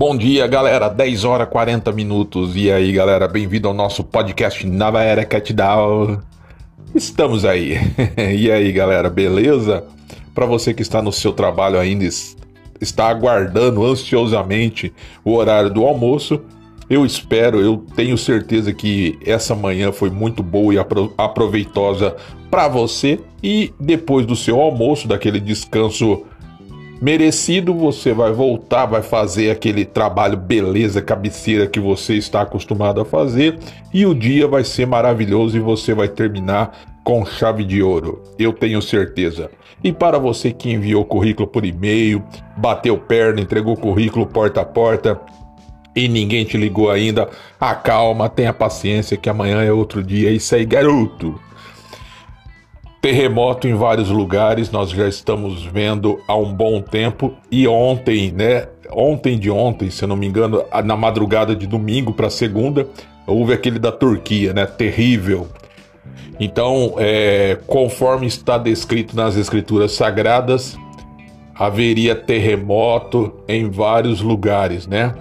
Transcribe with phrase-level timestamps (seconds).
[0.00, 0.88] Bom dia, galera.
[0.88, 2.56] 10 horas 40 minutos.
[2.56, 6.22] E aí, galera, bem-vindo ao nosso podcast Nova Era Catdown.
[6.94, 7.76] Estamos aí.
[8.16, 9.84] e aí, galera, beleza?
[10.34, 12.06] Para você que está no seu trabalho ainda,
[12.80, 14.90] está aguardando ansiosamente
[15.22, 16.40] o horário do almoço,
[16.88, 20.78] eu espero, eu tenho certeza que essa manhã foi muito boa e
[21.18, 22.16] aproveitosa
[22.50, 23.20] para você.
[23.42, 26.24] E depois do seu almoço, daquele descanso
[27.00, 33.04] merecido, você vai voltar, vai fazer aquele trabalho beleza, cabeceira que você está acostumado a
[33.04, 33.58] fazer
[33.92, 38.22] e o dia vai ser maravilhoso e você vai terminar com chave de ouro.
[38.38, 39.50] Eu tenho certeza.
[39.82, 42.22] E para você que enviou currículo por e-mail,
[42.56, 45.18] bateu perna, entregou currículo porta a porta,
[45.94, 47.28] e ninguém te ligou ainda,
[47.58, 50.30] acalma, tenha paciência que amanhã é outro dia.
[50.30, 51.40] É isso aí, garoto.
[53.00, 57.32] Terremoto em vários lugares, nós já estamos vendo há um bom tempo.
[57.50, 58.68] E ontem, né?
[58.92, 62.86] Ontem de ontem, se eu não me engano, na madrugada de domingo para segunda,
[63.26, 64.66] houve aquele da Turquia, né?
[64.66, 65.48] Terrível.
[66.38, 70.76] Então, é, conforme está descrito nas escrituras sagradas,
[71.54, 75.14] haveria terremoto em vários lugares, né?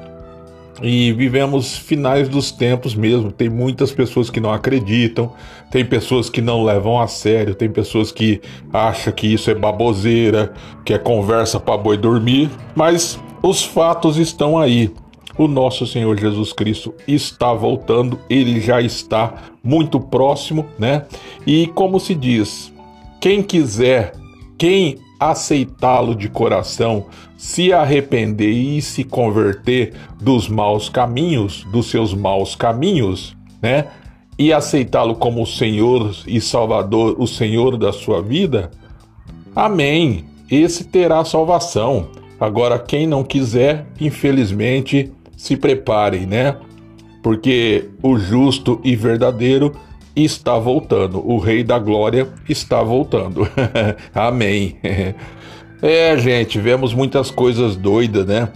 [0.82, 3.32] E vivemos finais dos tempos mesmo.
[3.32, 5.34] Tem muitas pessoas que não acreditam,
[5.70, 10.54] tem pessoas que não levam a sério, tem pessoas que acham que isso é baboseira,
[10.86, 14.92] que é conversa para boi dormir, mas os fatos estão aí.
[15.38, 21.06] O nosso Senhor Jesus Cristo está voltando, ele já está muito próximo, né?
[21.48, 22.74] E como se diz,
[23.22, 24.14] quem quiser,
[24.58, 32.56] quem aceitá-lo de coração, se arrepender e se converter dos maus caminhos, dos seus maus
[32.56, 33.88] caminhos, né?
[34.38, 38.72] E aceitá-lo como Senhor e Salvador, o Senhor da sua vida,
[39.54, 40.26] amém.
[40.50, 42.08] Esse terá salvação.
[42.40, 46.56] Agora, quem não quiser, infelizmente, se preparem, né?
[47.22, 49.74] Porque o justo e verdadeiro
[50.16, 51.26] está voltando.
[51.26, 53.48] O Rei da Glória está voltando.
[54.14, 54.78] Amém.
[55.82, 58.50] É, gente, vemos muitas coisas doidas, né?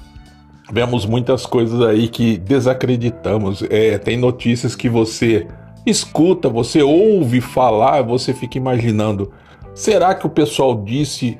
[0.71, 3.63] Vemos muitas coisas aí que desacreditamos.
[3.69, 5.47] É, tem notícias que você
[5.85, 9.31] escuta, você ouve falar, você fica imaginando:
[9.73, 11.37] será que o pessoal disse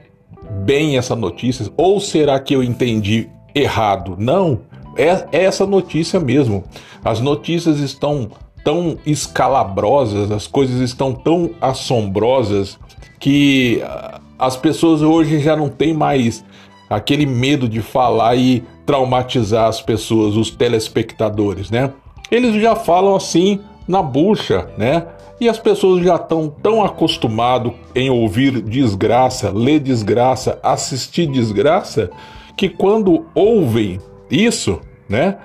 [0.66, 1.66] bem essa notícia?
[1.76, 4.16] Ou será que eu entendi errado?
[4.18, 4.62] Não,
[4.96, 6.64] é, é essa notícia mesmo.
[7.04, 8.30] As notícias estão
[8.64, 12.80] tão escalabrosas, as coisas estão tão assombrosas
[13.20, 16.44] que ah, as pessoas hoje já não têm mais
[16.90, 21.92] aquele medo de falar e traumatizar as pessoas, os telespectadores, né?
[22.30, 25.06] Eles já falam assim na bucha, né?
[25.40, 32.10] E as pessoas já estão tão acostumadas em ouvir desgraça, ler desgraça, assistir desgraça,
[32.56, 34.00] que quando ouvem
[34.30, 35.38] isso, né?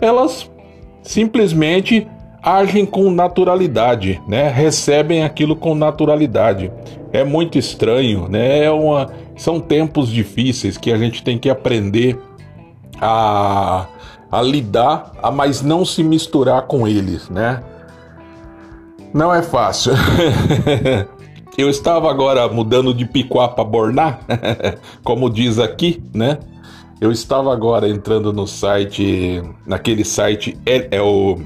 [0.00, 0.50] Elas
[1.02, 2.06] simplesmente
[2.42, 4.48] agem com naturalidade, né?
[4.48, 6.70] Recebem aquilo com naturalidade.
[7.12, 8.64] É muito estranho, né?
[8.64, 12.18] É uma, são tempos difíceis que a gente tem que aprender
[13.00, 13.86] a,
[14.30, 17.62] a lidar, a, mas não se misturar com eles, né?
[19.12, 19.92] Não é fácil.
[21.58, 24.20] Eu estava agora mudando de picuá para bornar,
[25.04, 26.38] como diz aqui, né?
[27.00, 31.38] Eu estava agora entrando no site, naquele site é, é o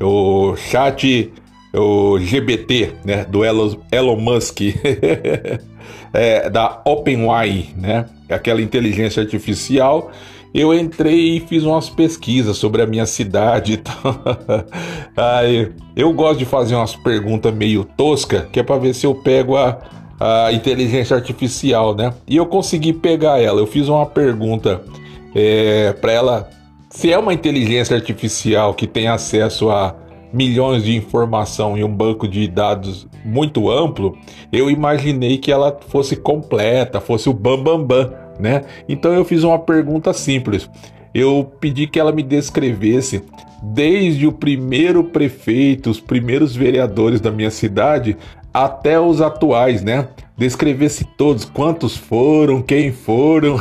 [0.00, 1.30] o chat
[1.72, 4.60] o GBT, né, do Elon, Musk,
[6.12, 10.10] é, da OpenAI, né, aquela inteligência artificial.
[10.52, 13.80] Eu entrei e fiz umas pesquisas sobre a minha cidade.
[15.16, 19.14] Aí, eu gosto de fazer umas perguntas meio tosca, que é para ver se eu
[19.14, 19.78] pego a,
[20.18, 22.12] a inteligência artificial, né?
[22.26, 23.60] E eu consegui pegar ela.
[23.60, 24.82] Eu fiz uma pergunta
[25.36, 26.50] é, para ela
[26.90, 29.94] se é uma inteligência artificial que tem acesso a
[30.32, 34.16] milhões de informação em um banco de dados muito amplo,
[34.52, 38.64] eu imaginei que ela fosse completa, fosse o bambambam, bam, bam, né?
[38.88, 40.68] Então eu fiz uma pergunta simples.
[41.14, 43.22] Eu pedi que ela me descrevesse
[43.62, 48.16] desde o primeiro prefeito, os primeiros vereadores da minha cidade
[48.52, 50.08] até os atuais, né?
[50.36, 53.60] Descrevesse todos, quantos foram, quem foram.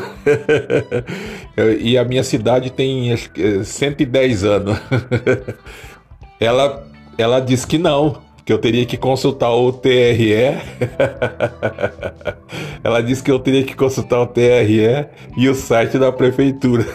[1.80, 3.30] e a minha cidade tem acho,
[3.63, 4.77] 110 anos.
[6.39, 6.88] ela,
[7.18, 10.57] ela disse que não, que eu teria que consultar o TRE.
[12.83, 15.06] ela disse que eu teria que consultar o TRE
[15.38, 16.86] e o site da prefeitura.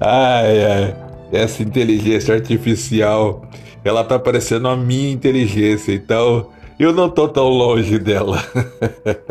[0.00, 0.96] ai, ai,
[1.32, 3.48] essa inteligência artificial
[3.84, 6.48] ela tá parecendo a minha inteligência, então
[6.78, 8.42] eu não tô tão longe dela.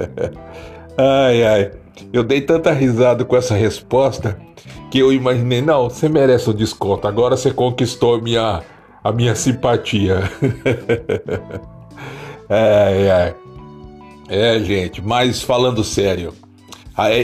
[0.97, 1.71] ai, ai.
[2.13, 4.37] eu dei tanta risada com essa resposta
[4.91, 7.07] que eu imaginei, não, você merece um desconto.
[7.07, 8.61] Agora você conquistou a minha,
[9.03, 10.29] a minha simpatia.
[12.47, 13.33] é,
[14.29, 14.55] é.
[14.55, 16.31] é, gente, mas falando sério,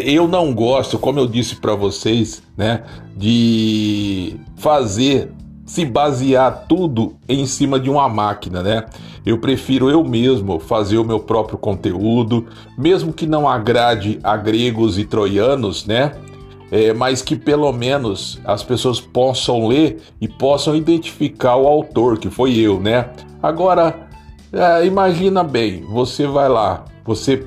[0.03, 2.83] eu não gosto, como eu disse para vocês, né,
[3.15, 5.31] de fazer
[5.69, 8.86] se basear tudo em cima de uma máquina, né?
[9.24, 14.98] Eu prefiro eu mesmo fazer o meu próprio conteúdo, mesmo que não agrade a gregos
[14.98, 16.13] e troianos, né?
[16.71, 22.31] É, mas que pelo menos as pessoas possam ler e possam identificar o autor, que
[22.31, 23.12] foi eu, né?
[23.42, 24.10] Agora,
[24.51, 27.45] é, imagina bem, você vai lá, você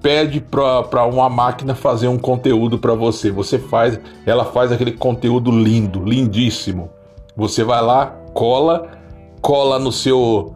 [0.00, 5.50] pede para uma máquina fazer um conteúdo para você, você faz, ela faz aquele conteúdo
[5.50, 6.88] lindo, lindíssimo.
[7.36, 8.88] Você vai lá, cola,
[9.40, 10.54] cola no seu.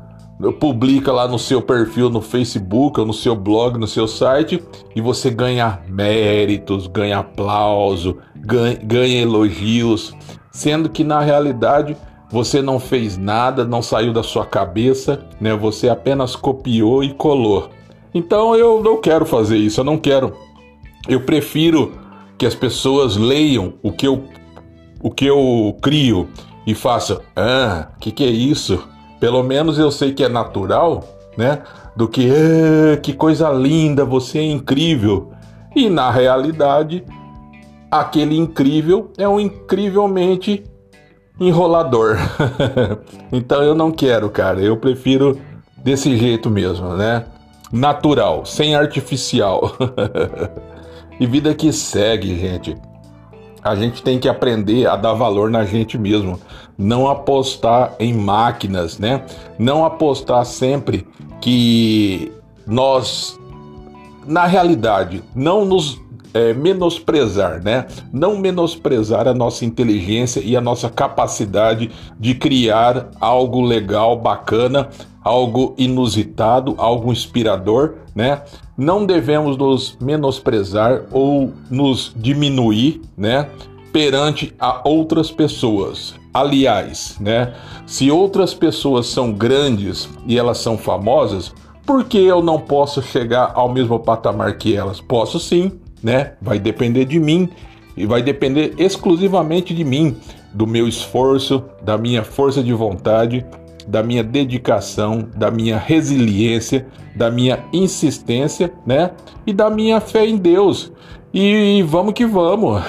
[0.60, 4.62] Publica lá no seu perfil no Facebook ou no seu blog, no seu site,
[4.94, 10.14] e você ganha méritos, ganha aplauso, ganha, ganha elogios,
[10.52, 11.96] sendo que na realidade
[12.30, 15.56] você não fez nada, não saiu da sua cabeça, né?
[15.56, 17.70] Você apenas copiou e colou.
[18.14, 20.36] Então eu não quero fazer isso, eu não quero.
[21.08, 21.92] Eu prefiro
[22.36, 24.22] que as pessoas leiam o que eu,
[25.02, 26.28] o que eu crio
[26.68, 28.86] e faça, ah, que que é isso?
[29.18, 31.02] Pelo menos eu sei que é natural,
[31.34, 31.62] né?
[31.96, 35.32] Do que, ah, que coisa linda, você é incrível.
[35.74, 37.02] E na realidade,
[37.90, 40.62] aquele incrível é um incrivelmente
[41.40, 42.18] enrolador.
[43.32, 44.60] então eu não quero, cara.
[44.60, 45.40] Eu prefiro
[45.74, 47.24] desse jeito mesmo, né?
[47.72, 49.74] Natural, sem artificial.
[51.18, 52.76] e vida que segue, gente
[53.68, 56.40] a gente tem que aprender a dar valor na gente mesmo,
[56.76, 59.24] não apostar em máquinas, né?
[59.58, 61.06] Não apostar sempre
[61.40, 62.32] que
[62.66, 63.38] nós,
[64.26, 66.00] na realidade, não nos
[66.34, 67.86] é, menosprezar, né?
[68.12, 74.88] Não menosprezar a nossa inteligência e a nossa capacidade de criar algo legal, bacana,
[75.28, 78.40] algo inusitado, algo inspirador, né?
[78.76, 83.46] Não devemos nos menosprezar ou nos diminuir, né?
[83.92, 86.14] Perante a outras pessoas.
[86.32, 87.52] Aliás, né?
[87.86, 91.52] Se outras pessoas são grandes e elas são famosas,
[91.84, 94.98] por que eu não posso chegar ao mesmo patamar que elas?
[94.98, 95.72] Posso sim,
[96.02, 96.32] né?
[96.40, 97.50] Vai depender de mim
[97.94, 100.16] e vai depender exclusivamente de mim,
[100.54, 103.44] do meu esforço, da minha força de vontade,
[103.88, 106.86] da minha dedicação, da minha resiliência,
[107.16, 109.12] da minha insistência, né?
[109.46, 110.92] E da minha fé em Deus.
[111.32, 112.82] E vamos que vamos.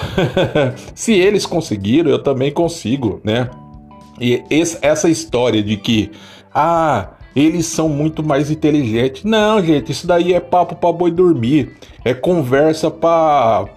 [0.94, 3.48] Se eles conseguiram, eu também consigo, né?
[4.20, 4.44] E
[4.82, 6.10] essa história de que
[6.54, 9.24] ah, eles são muito mais inteligentes.
[9.24, 11.76] Não, gente, isso daí é papo para boi dormir.
[12.04, 13.70] É conversa para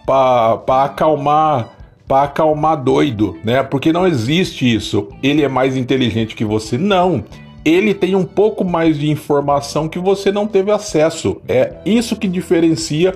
[0.84, 1.70] acalmar
[2.08, 3.64] para acalmar doido, né?
[3.64, 5.08] Porque não existe isso.
[5.22, 6.78] Ele é mais inteligente que você.
[6.78, 7.24] Não.
[7.66, 11.42] Ele tem um pouco mais de informação que você não teve acesso.
[11.48, 13.16] É isso que diferencia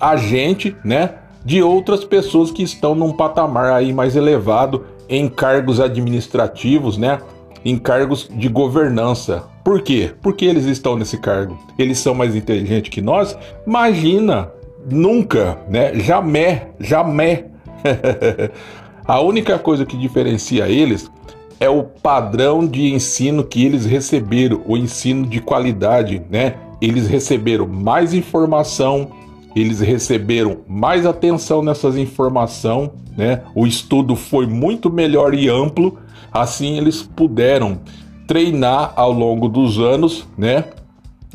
[0.00, 1.10] a gente, né,
[1.44, 7.18] de outras pessoas que estão num patamar aí mais elevado em cargos administrativos, né?
[7.64, 9.44] Em cargos de governança.
[9.62, 10.12] Por quê?
[10.22, 11.58] Porque eles estão nesse cargo.
[11.78, 13.36] Eles são mais inteligentes que nós?
[13.66, 14.50] Imagina!
[14.88, 15.92] Nunca, né?
[15.98, 17.44] Jamais, jamais
[19.06, 21.10] a única coisa que diferencia eles
[21.58, 26.54] é o padrão de ensino que eles receberam, o ensino de qualidade, né?
[26.80, 29.10] Eles receberam mais informação,
[29.54, 33.42] eles receberam mais atenção nessas informações, né?
[33.54, 35.98] O estudo foi muito melhor e amplo,
[36.30, 37.80] assim eles puderam
[38.26, 40.64] treinar ao longo dos anos, né?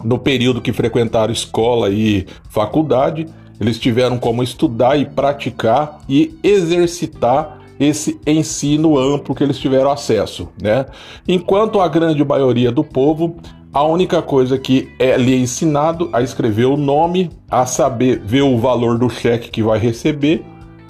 [0.04, 3.28] No período que frequentaram escola e faculdade,
[3.62, 10.50] eles tiveram como estudar e praticar e exercitar esse ensino amplo que eles tiveram acesso,
[10.60, 10.88] né?
[11.28, 13.36] Enquanto a grande maioria do povo,
[13.72, 18.58] a única coisa que é lhe ensinado a escrever o nome, a saber ver o
[18.58, 20.44] valor do cheque que vai receber,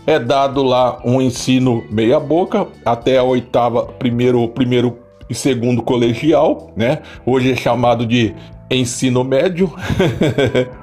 [0.08, 4.98] é dado lá um ensino meia boca até a oitava, primeiro, primeiro
[5.30, 7.00] e segundo colegial, né?
[7.26, 8.34] Hoje é chamado de
[8.70, 9.70] ensino médio.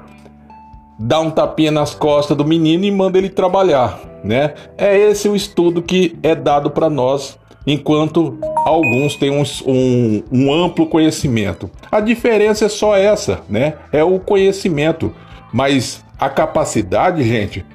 [0.99, 4.53] dá um tapinha nas costas do menino e manda ele trabalhar, né?
[4.77, 10.53] É esse o estudo que é dado para nós, enquanto alguns têm um, um, um,
[10.53, 11.71] amplo conhecimento.
[11.89, 13.75] A diferença é só essa, né?
[13.93, 15.15] É o conhecimento,
[15.53, 17.65] mas a capacidade, gente,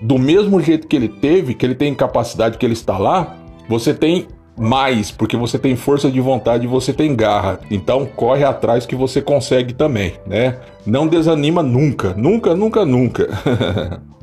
[0.00, 3.36] do mesmo jeito que ele teve, que ele tem capacidade que ele está lá,
[3.68, 7.60] você tem mais, porque você tem força de vontade e você tem garra.
[7.70, 10.58] Então corre atrás que você consegue também, né?
[10.86, 13.28] Não desanima nunca, nunca, nunca, nunca.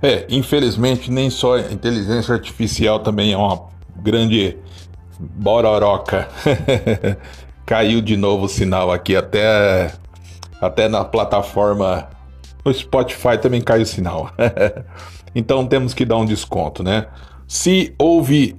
[0.00, 4.56] É, infelizmente nem só a inteligência artificial também é uma grande
[5.18, 6.28] bororoca.
[7.66, 9.92] Caiu de novo o sinal aqui até
[10.60, 12.08] até na plataforma
[12.64, 14.30] no Spotify também caiu o sinal.
[15.34, 17.06] então temos que dar um desconto, né?
[17.46, 18.56] Se houve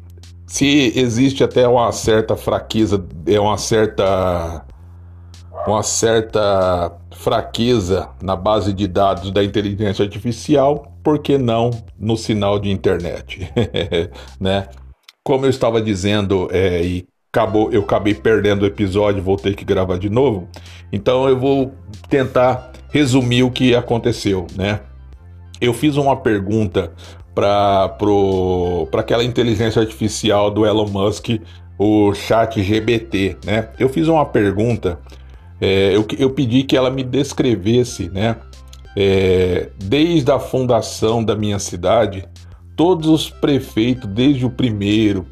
[0.48, 4.66] se existe até uma certa fraqueza, é uma certa
[5.68, 12.58] uma certa fraqueza na base de dados da inteligência artificial, por que não no sinal
[12.58, 13.52] de internet,
[14.40, 14.68] né?
[15.24, 19.64] Como eu estava dizendo, é, e acabou, eu acabei perdendo o episódio, vou ter que
[19.64, 20.48] gravar de novo.
[20.92, 21.74] Então eu vou
[22.10, 24.82] tentar resumir o que aconteceu, né?
[25.62, 26.92] Eu fiz uma pergunta
[27.36, 27.96] para
[28.98, 31.30] aquela inteligência artificial do Elon Musk,
[31.78, 33.70] o Chat GBT, né?
[33.78, 35.00] Eu fiz uma pergunta,
[35.62, 38.36] é, eu, eu pedi que ela me descrevesse, né?
[38.98, 42.28] É, desde a fundação da minha cidade,
[42.80, 45.26] todos os prefeitos, desde o primeiro,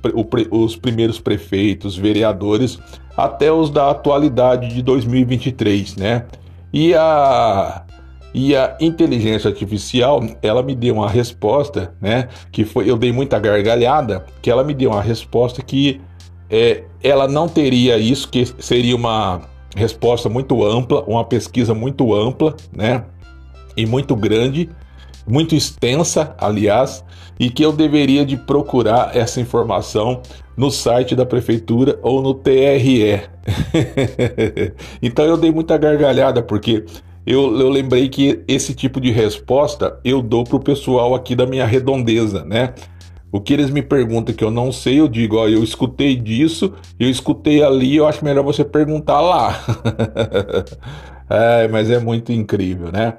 [0.52, 2.78] os primeiros prefeitos, vereadores,
[3.16, 6.26] até os da atualidade de 2023, né?
[6.74, 7.86] E a
[8.34, 12.28] e a inteligência artificial, ela me deu uma resposta, né?
[12.52, 16.02] Que foi, eu dei muita gargalhada, que ela me deu uma resposta que
[16.50, 19.40] é, ela não teria isso, que seria uma
[19.74, 23.06] resposta muito ampla, uma pesquisa muito ampla, né?
[23.78, 24.70] E muito grande,
[25.28, 27.04] muito extensa, aliás,
[27.40, 30.22] e que eu deveria de procurar essa informação
[30.56, 33.22] no site da prefeitura ou no TRE.
[35.02, 36.84] então eu dei muita gargalhada porque
[37.26, 41.46] eu, eu lembrei que esse tipo de resposta eu dou para o pessoal aqui da
[41.46, 42.74] minha redondeza, né?
[43.30, 46.74] O que eles me perguntam que eu não sei, eu digo, ó, eu escutei disso,
[46.98, 49.60] eu escutei ali, eu acho melhor você perguntar lá.
[51.30, 53.16] é, mas é muito incrível, né?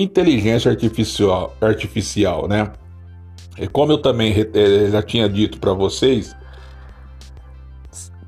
[0.00, 2.72] Inteligência artificial, artificial, né?
[3.58, 6.34] E como eu também é, já tinha dito para vocês,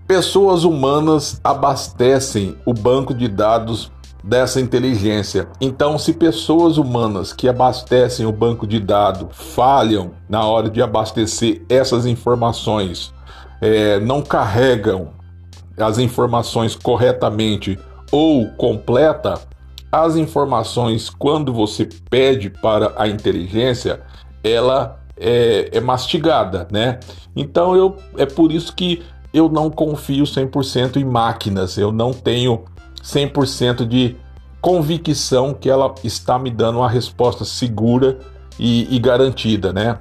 [0.06, 3.90] pessoas humanas abastecem o banco de dados
[4.22, 5.48] dessa inteligência.
[5.60, 11.62] Então, se pessoas humanas que abastecem o banco de dados falham na hora de abastecer
[11.68, 13.12] essas informações,
[13.60, 15.10] é, não carregam
[15.76, 17.78] as informações corretamente
[18.10, 19.40] ou completa,
[19.92, 24.00] as informações quando você pede para a inteligência,
[24.42, 26.98] ela é, é mastigada, né?
[27.36, 29.02] Então eu é por isso que
[29.34, 32.64] eu não confio 100% em máquinas, eu não tenho
[33.02, 34.16] 100% de
[34.60, 38.18] convicção que ela está me dando uma resposta segura
[38.58, 39.98] e, e garantida, né?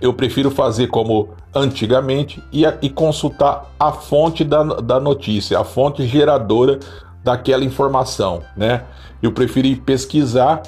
[0.00, 6.06] Eu prefiro fazer como antigamente e, e consultar a fonte da, da notícia, a fonte
[6.06, 6.78] geradora
[7.22, 8.84] daquela informação, né?
[9.22, 10.62] Eu preferi pesquisar,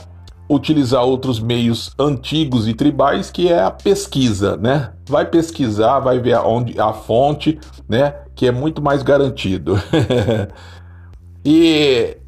[0.48, 4.92] utilizar outros meios antigos e tribais, que é a pesquisa, né?
[5.08, 8.14] Vai pesquisar, vai ver onde a fonte, né?
[8.34, 9.76] Que é muito mais garantido.
[11.44, 12.18] E,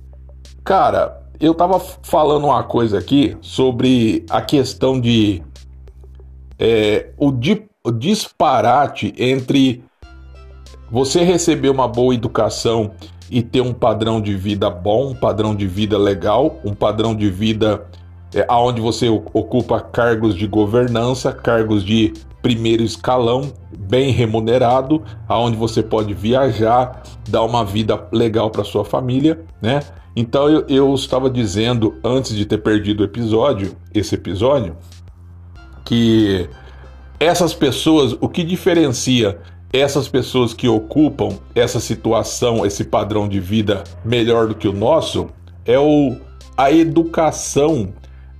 [0.64, 5.42] cara, eu tava falando uma coisa aqui sobre a questão de
[6.58, 9.84] é, o, di, o disparate entre
[10.90, 12.92] você receber uma boa educação
[13.32, 17.30] e ter um padrão de vida bom, um padrão de vida legal, um padrão de
[17.30, 17.86] vida
[18.34, 22.12] é, onde você ocupa cargos de governança, cargos de
[22.42, 29.40] primeiro escalão, bem remunerado, aonde você pode viajar, dar uma vida legal para sua família,
[29.62, 29.80] né?
[30.14, 34.76] Então eu, eu estava dizendo antes de ter perdido o episódio, esse episódio,
[35.86, 36.50] que
[37.18, 39.38] essas pessoas, o que diferencia
[39.72, 45.30] essas pessoas que ocupam essa situação, esse padrão de vida melhor do que o nosso,
[45.64, 46.16] é o,
[46.56, 47.88] a educação,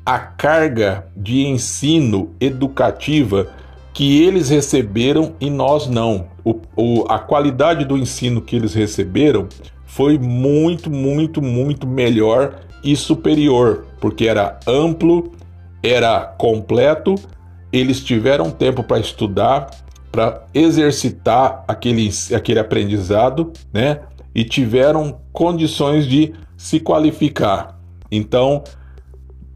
[0.05, 3.49] a carga de ensino educativa
[3.95, 6.27] que eles receberam e nós não.
[6.45, 9.49] O, o, a qualidade do ensino que eles receberam
[9.87, 15.33] foi muito, muito, muito melhor e superior, porque era amplo,
[15.83, 17.15] era completo,
[17.73, 19.71] eles tiveram tempo para estudar,
[20.13, 24.01] para exercitar aquele, aquele aprendizado, né?
[24.35, 27.79] E tiveram condições de se qualificar.
[28.11, 28.63] Então,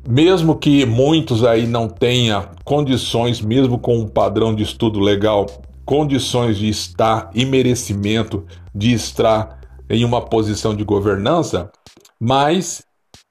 [0.08, 5.46] mesmo que muitos aí não tenham condições, mesmo com um padrão de estudo legal,
[5.84, 8.44] condições de estar e merecimento
[8.74, 11.70] de estar em uma posição de governança,
[12.18, 12.82] mas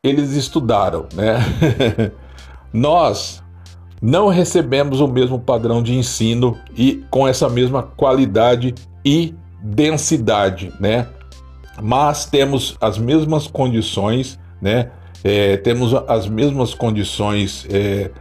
[0.03, 1.39] eles estudaram, né?
[2.72, 3.44] Nós
[4.05, 9.33] não recebemos o mesmo padrão de ensino e com essa mesma qualidade e
[9.63, 11.07] densidade, né?
[11.81, 14.91] Mas temos as mesmas condições, né?
[15.24, 18.12] É, temos as mesmas condições é,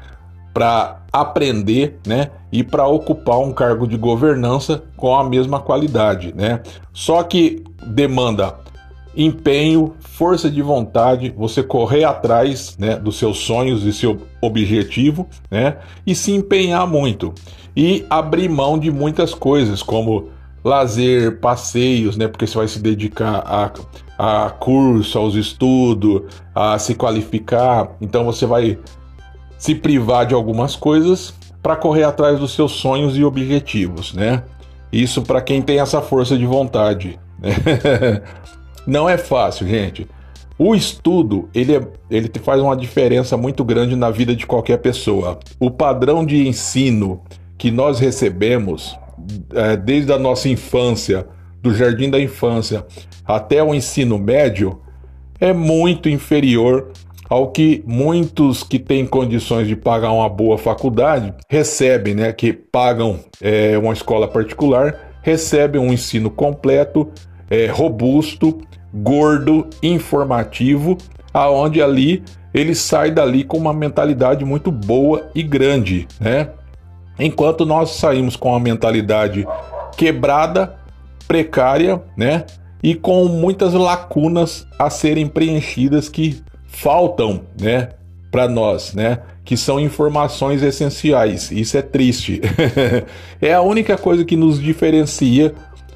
[0.54, 2.30] para aprender, né?
[2.50, 6.62] E para ocupar um cargo de governança com a mesma qualidade, né?
[6.94, 8.54] Só que demanda
[9.16, 15.76] empenho, força de vontade, você correr atrás, né, dos seus sonhos e seu objetivo, né?
[16.06, 17.33] E se empenhar muito
[17.76, 20.28] e abrir mão de muitas coisas como
[20.64, 22.26] lazer, passeios, né?
[22.26, 26.23] Porque você vai se dedicar a, a curso, aos estudos,
[26.54, 27.97] a se qualificar.
[28.00, 28.78] Então você vai
[29.59, 34.42] se privar de algumas coisas para correr atrás dos seus sonhos e objetivos, né?
[34.92, 37.18] Isso para quem tem essa força de vontade.
[37.38, 37.50] Né?
[38.86, 40.06] Não é fácil, gente.
[40.58, 45.38] O estudo ele, é, ele faz uma diferença muito grande na vida de qualquer pessoa.
[45.58, 47.22] O padrão de ensino
[47.58, 48.96] que nós recebemos
[49.54, 51.26] é, desde a nossa infância,
[51.62, 52.84] do jardim da infância
[53.24, 54.80] até o ensino médio,
[55.40, 56.92] é muito inferior
[57.28, 62.32] ao que muitos que têm condições de pagar uma boa faculdade recebem, né?
[62.32, 67.10] Que pagam é, uma escola particular, recebem um ensino completo,
[67.50, 68.60] é, robusto,
[68.94, 70.96] gordo, informativo,
[71.32, 72.22] aonde ali
[72.52, 76.50] ele sai dali com uma mentalidade muito boa e grande, né?
[77.18, 79.46] Enquanto nós saímos com uma mentalidade
[79.96, 80.76] quebrada,
[81.26, 82.44] precária, né?
[82.82, 87.90] E com muitas lacunas a serem preenchidas que faltam, né,
[88.30, 91.50] para nós, né, que são informações essenciais.
[91.50, 92.40] Isso é triste.
[93.40, 95.54] é a única coisa que nos diferencia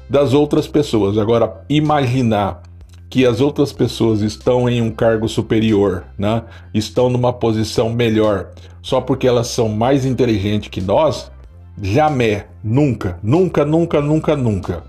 [0.09, 1.17] das outras pessoas.
[1.17, 2.63] Agora, imaginar
[3.09, 6.43] que as outras pessoas estão em um cargo superior, né?
[6.73, 11.31] estão numa posição melhor, só porque elas são mais inteligentes que nós,
[11.81, 14.83] jamais, nunca, nunca, nunca, nunca, nunca.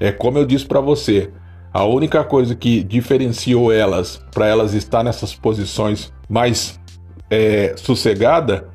[0.00, 1.30] É como eu disse para você,
[1.72, 6.80] a única coisa que diferenciou elas para elas estar nessas posições mais
[7.30, 8.68] é, sossegada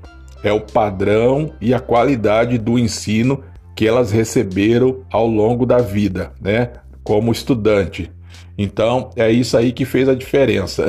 [0.43, 3.43] é o padrão e a qualidade do ensino
[3.75, 6.69] que elas receberam ao longo da vida, né?
[7.03, 8.11] Como estudante.
[8.57, 10.85] Então é isso aí que fez a diferença.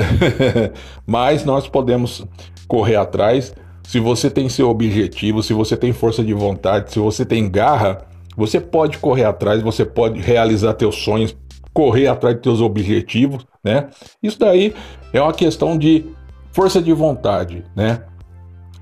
[1.05, 2.25] Mas nós podemos
[2.67, 3.53] correr atrás.
[3.83, 8.05] Se você tem seu objetivo, se você tem força de vontade, se você tem garra,
[8.35, 11.35] você pode correr atrás, você pode realizar teus sonhos,
[11.73, 13.89] correr atrás de teus objetivos, né?
[14.21, 14.73] Isso daí
[15.13, 16.05] é uma questão de
[16.51, 18.01] força de vontade, né?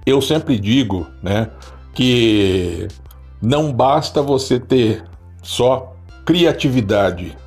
[0.06, 1.50] Eu sempre digo, né,
[1.94, 2.88] que
[3.42, 5.04] não basta você ter
[5.42, 7.38] só criatividade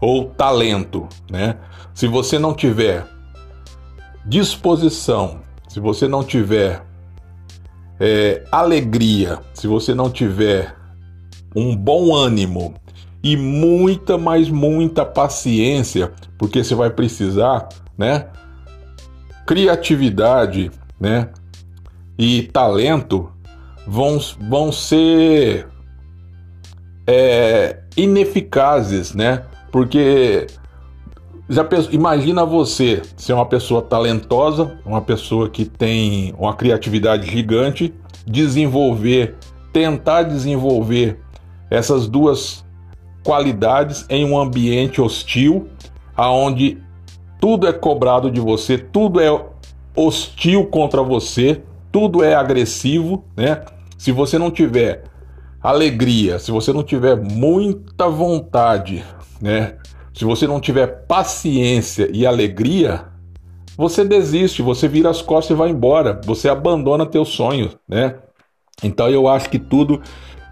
[0.00, 1.56] ou talento, né?
[1.94, 3.06] Se você não tiver
[4.24, 6.82] disposição, se você não tiver
[7.98, 10.74] é, alegria, se você não tiver
[11.54, 12.74] um bom ânimo,
[13.26, 18.28] e muita, mas muita paciência, porque você vai precisar, né?
[19.44, 21.30] Criatividade, né?
[22.16, 23.28] E talento
[23.84, 25.66] vão, vão ser
[27.04, 29.44] é, ineficazes, né?
[29.70, 30.46] Porque
[31.48, 37.94] já imagina você ser uma pessoa talentosa, uma pessoa que tem uma criatividade gigante,
[38.26, 39.36] desenvolver,
[39.72, 41.20] tentar desenvolver
[41.70, 42.64] essas duas
[43.22, 45.68] qualidades em um ambiente hostil,
[46.16, 46.78] aonde
[47.40, 49.44] tudo é cobrado de você, tudo é
[49.94, 53.62] hostil contra você, tudo é agressivo, né?
[53.96, 55.04] Se você não tiver
[55.62, 59.04] alegria, se você não tiver muita vontade,
[59.40, 59.76] né?
[60.14, 63.04] Se você não tiver paciência e alegria,
[63.76, 68.16] você desiste, você vira as costas e vai embora, você abandona teus sonhos, né?
[68.82, 70.00] Então eu acho que tudo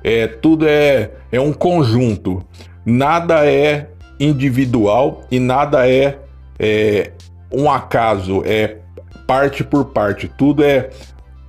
[0.02, 2.44] é, tudo é, é um conjunto.
[2.84, 6.18] Nada é individual e nada é,
[6.58, 7.12] é
[7.50, 8.78] um acaso, é
[9.26, 10.30] parte por parte.
[10.36, 10.90] Tudo é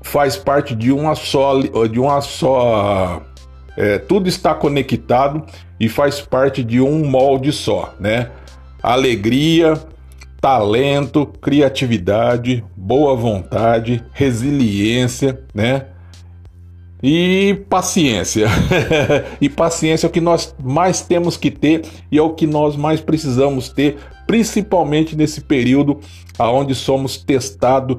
[0.01, 3.21] faz parte de uma só de uma só
[3.77, 5.43] é, tudo está conectado
[5.79, 8.29] e faz parte de um molde só, né?
[8.81, 9.73] Alegria,
[10.39, 15.87] talento, criatividade, boa vontade, resiliência, né?
[17.03, 18.47] E paciência.
[19.41, 22.75] e paciência é o que nós mais temos que ter e é o que nós
[22.75, 25.99] mais precisamos ter, principalmente nesse período
[26.37, 27.97] aonde somos testados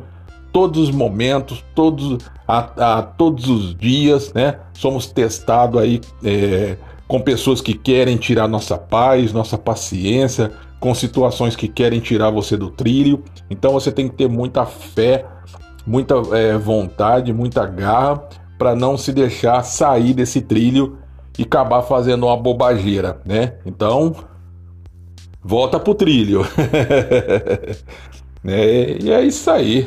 [0.56, 2.16] todos os momentos, todos,
[2.48, 4.58] a, a todos os dias, né?
[4.72, 11.54] Somos testados aí é, com pessoas que querem tirar nossa paz, nossa paciência, com situações
[11.54, 13.22] que querem tirar você do trilho.
[13.50, 15.26] Então você tem que ter muita fé,
[15.86, 18.22] muita é, vontade, muita garra
[18.56, 20.96] para não se deixar sair desse trilho
[21.38, 23.56] e acabar fazendo uma bobageira, né?
[23.66, 24.16] Então,
[25.44, 26.46] volta pro trilho.
[28.42, 29.86] é, e é isso aí.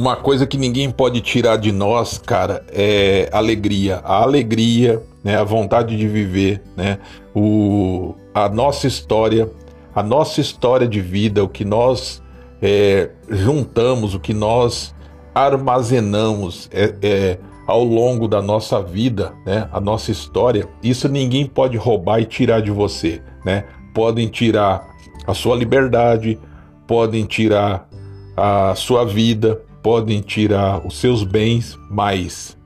[0.00, 4.00] Uma coisa que ninguém pode tirar de nós, cara, é alegria.
[4.02, 6.98] A alegria, né, a vontade de viver, né,
[7.34, 9.50] o, a nossa história,
[9.94, 12.22] a nossa história de vida, o que nós
[12.62, 14.94] é, juntamos, o que nós
[15.34, 21.76] armazenamos é, é, ao longo da nossa vida, né, a nossa história, isso ninguém pode
[21.76, 23.64] roubar e tirar de você, né?
[23.94, 24.88] Podem tirar
[25.26, 26.38] a sua liberdade,
[26.86, 27.86] podem tirar
[28.34, 32.56] a sua vida, podem tirar os seus bens, mas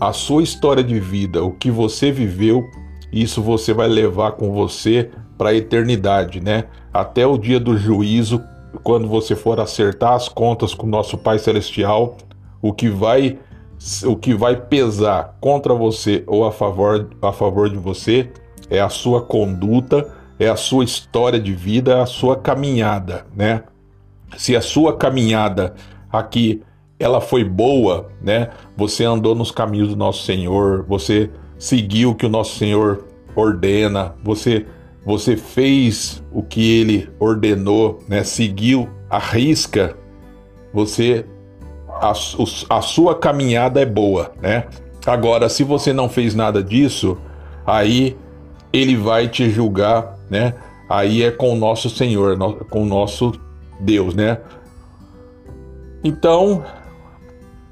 [0.00, 2.64] a sua história de vida, o que você viveu,
[3.12, 6.64] isso você vai levar com você para a eternidade, né?
[6.92, 8.42] Até o dia do juízo,
[8.82, 12.16] quando você for acertar as contas com nosso Pai celestial,
[12.62, 13.38] o que vai
[14.04, 18.30] o que vai pesar contra você ou a favor a favor de você
[18.68, 23.64] é a sua conduta, é a sua história de vida, é a sua caminhada, né?
[24.36, 25.74] Se a sua caminhada
[26.12, 26.62] aqui
[26.98, 28.50] ela foi boa, né?
[28.76, 34.14] Você andou nos caminhos do nosso Senhor, você seguiu o que o nosso Senhor ordena,
[34.22, 34.66] você
[35.04, 38.22] você fez o que ele ordenou, né?
[38.22, 39.96] Seguiu a risca.
[40.74, 41.24] Você
[41.88, 42.12] a,
[42.68, 44.66] a sua caminhada é boa, né?
[45.06, 47.16] Agora, se você não fez nada disso,
[47.66, 48.16] aí
[48.72, 50.54] ele vai te julgar, né?
[50.88, 52.36] Aí é com o nosso Senhor,
[52.68, 53.32] com o nosso
[53.80, 54.38] Deus, né?
[56.02, 56.64] Então,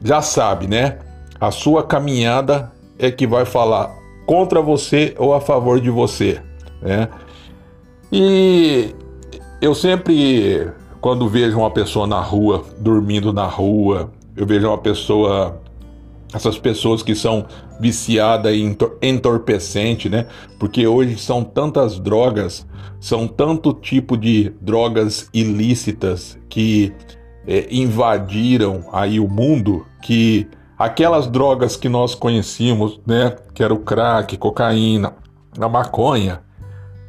[0.03, 0.99] já sabe, né?
[1.41, 3.95] A sua caminhada é que vai falar
[4.27, 6.41] contra você ou a favor de você,
[6.83, 7.09] né?
[8.13, 8.95] E
[9.61, 15.61] eu sempre, quando vejo uma pessoa na rua, dormindo na rua, eu vejo uma pessoa,
[16.33, 17.47] essas pessoas que são
[17.81, 20.27] viciadas em entorpecente, né?
[20.59, 22.67] Porque hoje são tantas drogas,
[23.01, 26.93] são tanto tipo de drogas ilícitas que
[27.49, 30.47] é, invadiram aí o mundo que
[30.79, 35.15] aquelas drogas que nós conhecíamos, né, que era o crack, cocaína,
[35.59, 36.41] a maconha,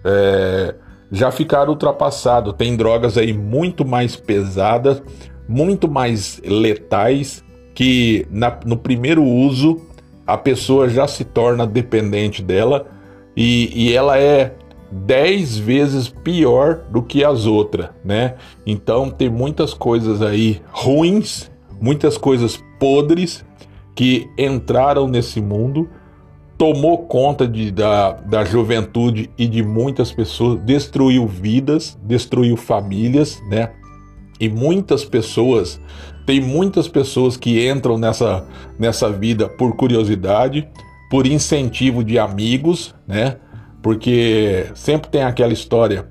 [0.06, 0.74] é,
[1.12, 2.54] já ficaram ultrapassados.
[2.54, 5.04] Tem drogas aí muito mais pesadas,
[5.48, 7.44] muito mais letais,
[7.76, 9.82] que na, no primeiro uso
[10.26, 12.88] a pessoa já se torna dependente dela
[13.36, 14.54] e, e ela é
[14.92, 18.36] dez vezes pior do que as outras, né?
[18.66, 23.46] Então tem muitas coisas aí ruins, muitas coisas podres
[23.96, 25.90] que entraram nesse mundo,
[26.58, 33.72] tomou conta de, da, da juventude e de muitas pessoas, destruiu vidas, destruiu famílias, né?
[34.40, 35.82] E muitas pessoas,
[36.26, 38.46] tem muitas pessoas que entram nessa,
[38.78, 40.68] nessa vida por curiosidade,
[41.10, 43.38] por incentivo de amigos, né?
[43.82, 46.06] Porque sempre tem aquela história: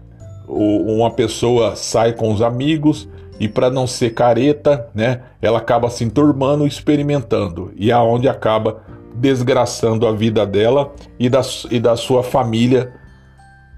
[0.46, 6.02] uma pessoa sai com os amigos e para não ser careta, né, ela acaba se
[6.02, 8.82] enturmando, experimentando e aonde é acaba
[9.14, 12.92] desgraçando a vida dela e da, e da sua família,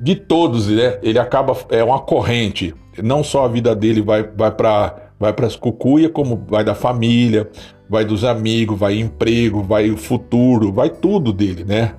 [0.00, 0.98] de todos, né?
[1.02, 2.74] Ele acaba é uma corrente.
[3.02, 6.74] Não só a vida dele vai vai para vai para as cucuia, como vai da
[6.74, 7.50] família,
[7.88, 11.94] vai dos amigos, vai emprego, vai o futuro, vai tudo dele, né?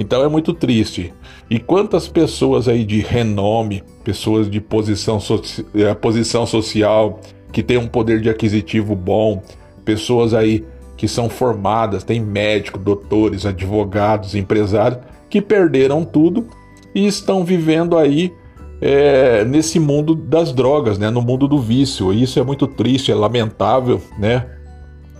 [0.00, 1.12] Então é muito triste.
[1.50, 5.66] E quantas pessoas aí de renome, pessoas de posição, soci...
[5.74, 7.20] Eh, posição social,
[7.52, 9.42] que têm um poder de aquisitivo bom,
[9.84, 10.64] pessoas aí
[10.96, 16.46] que são formadas, tem médicos, doutores, advogados, empresários, que perderam tudo
[16.94, 18.32] e estão vivendo aí
[18.80, 21.10] é, nesse mundo das drogas, né?
[21.10, 22.10] no mundo do vício.
[22.10, 24.46] Isso é muito triste, é lamentável, né?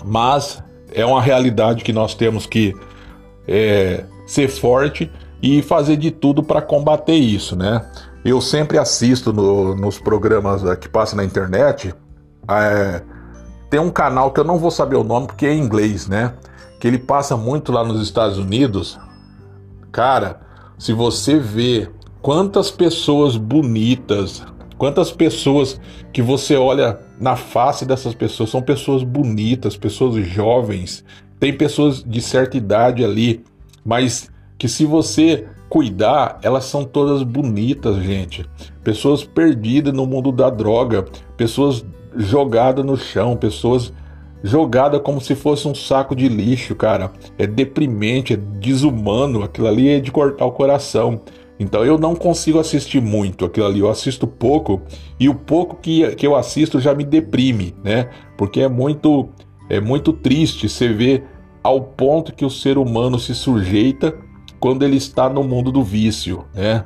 [0.03, 2.75] mas é uma realidade que nós temos que
[3.47, 5.11] é, ser forte
[5.43, 7.85] e fazer de tudo para combater isso, né?
[8.25, 11.95] Eu sempre assisto no, nos programas que passam na internet.
[12.49, 13.03] É,
[13.71, 16.35] tem um canal que eu não vou saber o nome porque é em inglês, né?
[16.79, 18.99] Que ele passa muito lá nos Estados Unidos.
[19.91, 20.41] Cara,
[20.79, 21.91] se você vê
[22.23, 24.45] Quantas pessoas bonitas,
[24.77, 25.81] quantas pessoas
[26.13, 31.03] que você olha na face dessas pessoas, são pessoas bonitas, pessoas jovens,
[31.39, 33.43] tem pessoas de certa idade ali,
[33.85, 38.45] mas que se você cuidar, elas são todas bonitas, gente.
[38.83, 41.05] Pessoas perdidas no mundo da droga,
[41.37, 41.85] pessoas
[42.17, 43.93] jogadas no chão, pessoas
[44.43, 47.13] jogadas como se fosse um saco de lixo, cara.
[47.39, 51.21] É deprimente, é desumano, aquilo ali é de cortar o coração.
[51.59, 54.81] Então eu não consigo assistir muito aquilo ali, eu assisto pouco
[55.19, 58.09] e o pouco que, que eu assisto já me deprime, né?
[58.37, 59.29] Porque é muito
[59.69, 61.25] é muito triste você ver
[61.63, 64.15] ao ponto que o ser humano se sujeita
[64.59, 66.85] quando ele está no mundo do vício, né?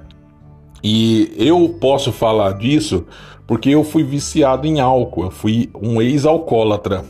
[0.82, 3.06] E eu posso falar disso
[3.46, 7.04] porque eu fui viciado em álcool, eu fui um ex-alcoólatra.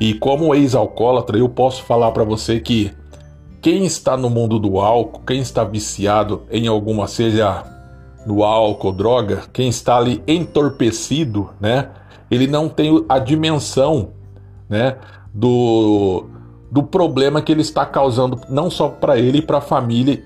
[0.00, 2.92] E como ex-alcoólatra, eu posso falar para você que
[3.60, 7.64] quem está no mundo do álcool, quem está viciado em alguma, seja
[8.24, 11.88] no álcool, droga, quem está ali entorpecido, né?
[12.30, 14.10] Ele não tem a dimensão,
[14.68, 14.96] né?
[15.34, 16.26] Do,
[16.70, 20.22] do problema que ele está causando, não só para ele para a família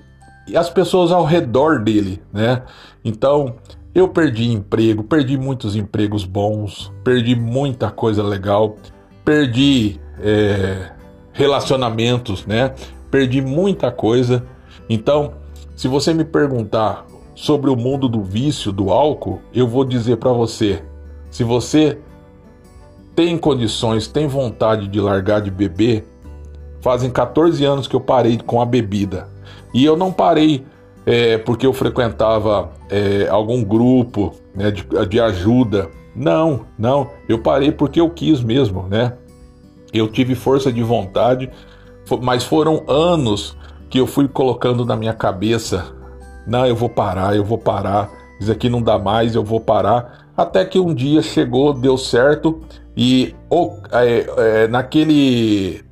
[0.47, 2.63] e as pessoas ao redor dele, né?
[3.03, 3.55] Então,
[3.95, 8.75] eu perdi emprego, perdi muitos empregos bons, perdi muita coisa legal,
[9.23, 10.91] perdi é,
[11.31, 12.73] relacionamentos, né?
[13.13, 14.43] perdi muita coisa.
[14.89, 15.35] Então,
[15.75, 20.31] se você me perguntar sobre o mundo do vício do álcool, eu vou dizer para
[20.31, 20.83] você:
[21.29, 21.99] se você
[23.15, 26.07] tem condições, tem vontade de largar de beber,
[26.83, 29.27] fazem 14 anos que eu parei com a bebida.
[29.73, 30.63] E eu não parei
[31.05, 35.89] é, porque eu frequentava é, algum grupo né, de, de ajuda.
[36.15, 37.09] Não, não.
[37.27, 39.13] Eu parei porque eu quis mesmo, né?
[39.91, 41.49] Eu tive força de vontade
[42.21, 43.55] mas foram anos
[43.89, 45.93] que eu fui colocando na minha cabeça:
[46.45, 50.31] não, eu vou parar, eu vou parar, isso aqui não dá mais, eu vou parar.
[50.35, 52.61] Até que um dia chegou, deu certo
[52.97, 54.25] e oh, é,
[54.63, 55.83] é, naquele,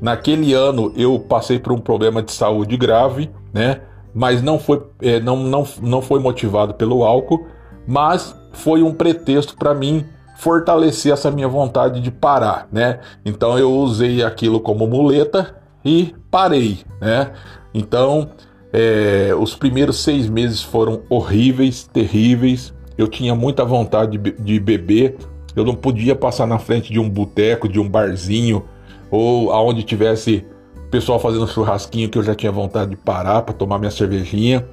[0.00, 3.80] naquele ano eu passei por um problema de saúde grave, né?
[4.14, 7.46] Mas não foi, é, não, não, não foi motivado pelo álcool,
[7.86, 10.04] mas foi um pretexto para mim
[10.36, 13.00] fortalecer essa minha vontade de parar, né?
[13.24, 17.32] Então eu usei aquilo como muleta e parei, né?
[17.72, 18.30] Então
[18.72, 22.72] é, os primeiros seis meses foram horríveis, terríveis.
[22.96, 25.16] Eu tinha muita vontade de, de beber.
[25.54, 28.64] Eu não podia passar na frente de um boteco, de um barzinho
[29.10, 30.44] ou aonde tivesse
[30.90, 34.66] pessoal fazendo churrasquinho que eu já tinha vontade de parar para tomar minha cervejinha.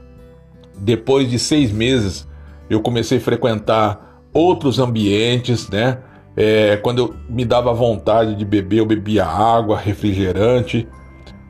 [0.79, 2.27] Depois de seis meses,
[2.69, 5.99] eu comecei a frequentar outros ambientes, né?
[6.35, 10.87] É, quando eu me dava vontade de beber, eu bebia água, refrigerante.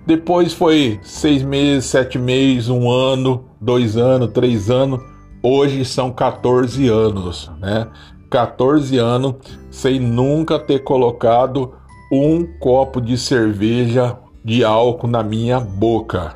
[0.06, 5.02] Depois foi seis meses, sete meses, um ano, dois anos, três anos.
[5.44, 7.88] Hoje são 14 anos, né?
[8.30, 9.36] 14 anos
[9.70, 11.74] sem nunca ter colocado
[12.12, 16.36] um copo de cerveja de álcool na minha boca.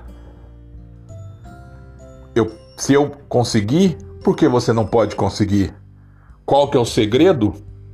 [2.36, 5.74] Eu, se eu conseguir, por que você não pode conseguir?
[6.46, 7.54] Qual que é o segredo?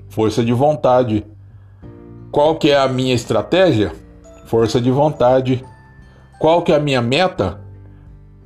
[0.09, 1.25] Força de vontade.
[2.31, 3.93] Qual que é a minha estratégia?
[4.45, 5.63] Força de vontade.
[6.39, 7.61] Qual que é a minha meta?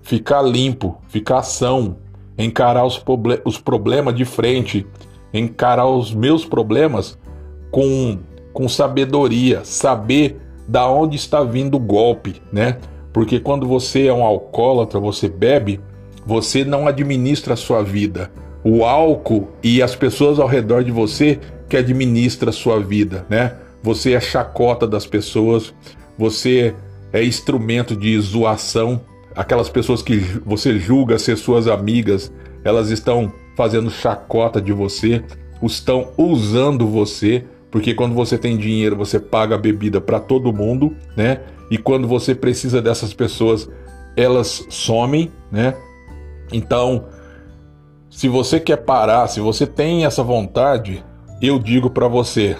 [0.02, 1.98] Ficar limpo, ficar são,
[2.38, 3.02] encarar os,
[3.46, 4.86] os problemas de frente,
[5.34, 7.17] encarar os meus problemas
[7.70, 8.20] com,
[8.54, 12.78] com sabedoria, saber da onde está vindo o golpe, né?
[13.12, 15.80] Porque quando você é um alcoólatra, você bebe,
[16.26, 18.32] você não administra a sua vida
[18.64, 23.56] o álcool e as pessoas ao redor de você que administra a sua vida, né?
[23.82, 25.74] Você é chacota das pessoas,
[26.18, 26.76] você
[27.12, 29.02] é instrumento de zoação.
[29.36, 32.32] Aquelas pessoas que você julga ser suas amigas,
[32.64, 35.24] elas estão fazendo chacota de você,
[35.64, 40.96] estão usando você, porque quando você tem dinheiro, você paga a bebida para todo mundo,
[41.16, 41.40] né?
[41.72, 43.70] E quando você precisa dessas pessoas,
[44.16, 45.74] elas somem, né?
[46.52, 47.06] Então,
[48.10, 51.02] se você quer parar, se você tem essa vontade,
[51.42, 52.58] eu digo para você: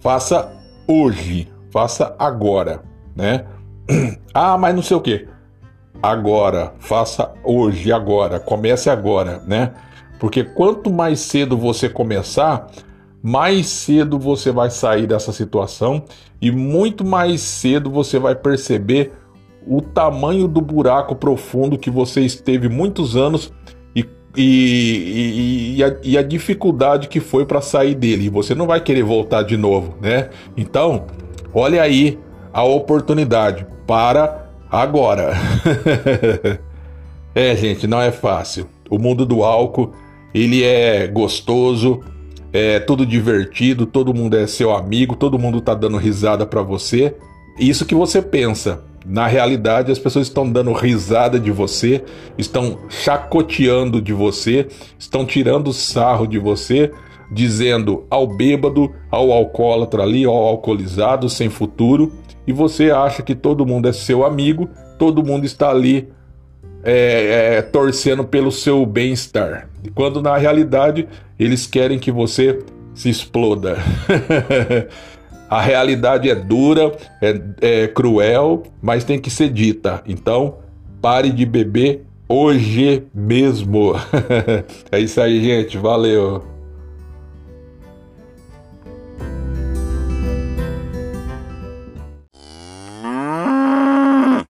[0.00, 0.52] faça
[0.86, 2.82] hoje, faça agora,
[3.14, 3.46] né?
[4.32, 5.26] Ah, mas não sei o que.
[6.00, 9.72] Agora, faça hoje, agora, comece agora, né?
[10.20, 12.70] Porque quanto mais cedo você começar,
[13.22, 16.04] mais cedo você vai sair dessa situação
[16.40, 19.12] e muito mais cedo você vai perceber
[19.66, 23.52] o tamanho do buraco profundo que você esteve muitos anos
[23.94, 24.06] e,
[24.36, 28.30] e, e, a, e a dificuldade que foi para sair dele.
[28.30, 30.30] Você não vai querer voltar de novo, né?
[30.56, 31.06] Então,
[31.52, 32.18] olha aí
[32.52, 35.32] a oportunidade para agora.
[37.32, 38.66] É, gente, não é fácil.
[38.90, 39.92] O mundo do álcool,
[40.34, 42.00] ele é gostoso,
[42.52, 47.14] é tudo divertido, todo mundo é seu amigo, todo mundo tá dando risada para você.
[47.58, 48.84] Isso que você pensa.
[49.06, 52.04] Na realidade, as pessoas estão dando risada de você,
[52.36, 56.92] estão chacoteando de você, estão tirando sarro de você,
[57.32, 62.12] dizendo ao bêbado, ao alcoólatra ali, ao alcoolizado, sem futuro,
[62.46, 66.08] e você acha que todo mundo é seu amigo, todo mundo está ali
[66.82, 69.68] é, é, torcendo pelo seu bem-estar.
[69.94, 72.58] Quando na realidade eles querem que você
[72.94, 73.76] se exploda.
[75.48, 80.00] A realidade é dura, é, é cruel, mas tem que ser dita.
[80.06, 80.58] Então,
[81.02, 83.94] pare de beber hoje mesmo.
[84.92, 85.76] é isso aí, gente.
[85.76, 86.44] Valeu.